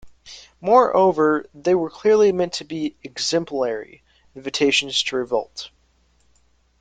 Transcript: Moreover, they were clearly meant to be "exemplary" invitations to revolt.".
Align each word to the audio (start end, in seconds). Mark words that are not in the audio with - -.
Moreover, 0.61 1.45
they 1.53 1.75
were 1.75 1.91
clearly 1.91 2.31
meant 2.31 2.53
to 2.53 2.63
be 2.63 2.95
"exemplary" 3.03 4.01
invitations 4.35 5.03
to 5.03 5.15
revolt.". 5.17 5.69